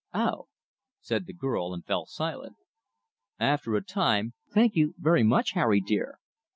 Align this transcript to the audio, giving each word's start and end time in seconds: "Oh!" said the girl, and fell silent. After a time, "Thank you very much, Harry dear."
"Oh!" 0.15 0.47
said 0.99 1.27
the 1.27 1.33
girl, 1.33 1.75
and 1.75 1.85
fell 1.85 2.07
silent. 2.07 2.55
After 3.39 3.75
a 3.75 3.83
time, 3.83 4.33
"Thank 4.51 4.73
you 4.75 4.95
very 4.97 5.21
much, 5.21 5.51
Harry 5.51 5.79
dear." 5.79 6.17